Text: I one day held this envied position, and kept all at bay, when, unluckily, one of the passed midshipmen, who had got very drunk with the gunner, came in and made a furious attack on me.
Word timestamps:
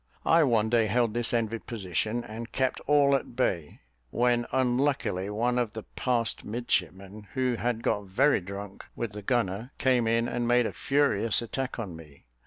I 0.25 0.41
one 0.43 0.67
day 0.67 0.87
held 0.87 1.13
this 1.13 1.31
envied 1.31 1.67
position, 1.67 2.23
and 2.23 2.51
kept 2.51 2.79
all 2.87 3.13
at 3.15 3.35
bay, 3.35 3.81
when, 4.09 4.47
unluckily, 4.51 5.29
one 5.29 5.59
of 5.59 5.73
the 5.73 5.83
passed 5.95 6.43
midshipmen, 6.43 7.27
who 7.35 7.53
had 7.57 7.83
got 7.83 8.05
very 8.05 8.41
drunk 8.41 8.83
with 8.95 9.11
the 9.11 9.21
gunner, 9.21 9.73
came 9.77 10.07
in 10.07 10.27
and 10.27 10.47
made 10.47 10.65
a 10.65 10.73
furious 10.73 11.39
attack 11.43 11.77
on 11.77 11.95
me. 11.95 12.25